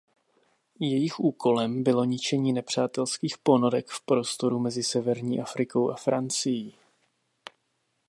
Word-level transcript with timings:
Jejich 0.79 1.19
úkolem 1.19 1.83
bylo 1.83 2.03
ničení 2.03 2.53
nepřátelských 2.53 3.37
ponorek 3.37 3.89
v 3.89 4.01
prostoru 4.01 4.59
mezi 4.59 4.83
Severní 4.83 5.41
Afrikou 5.41 5.91
a 5.91 5.95
Francií. 5.95 6.75